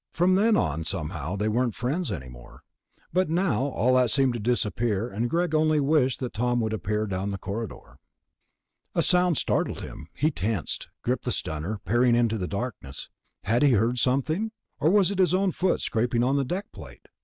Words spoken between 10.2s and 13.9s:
tensed, gripping the stunner, peering into the darkness. Had he